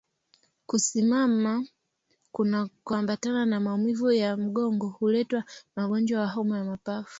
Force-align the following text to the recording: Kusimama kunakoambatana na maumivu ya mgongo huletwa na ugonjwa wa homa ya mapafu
Kusimama 0.65 1.65
kunakoambatana 2.31 3.45
na 3.45 3.59
maumivu 3.59 4.11
ya 4.11 4.37
mgongo 4.37 4.87
huletwa 4.87 5.43
na 5.75 5.85
ugonjwa 5.85 6.21
wa 6.21 6.27
homa 6.27 6.57
ya 6.57 6.63
mapafu 6.63 7.09